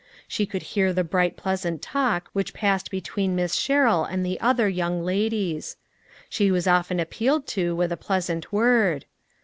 [0.27, 4.41] She could hear the bright pleasant talk which passed between Miss Sher rill and the
[4.41, 5.77] other young ladies.
[6.27, 9.05] She was often appealed too with a pleasant word.